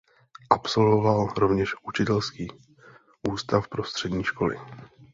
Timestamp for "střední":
3.83-4.23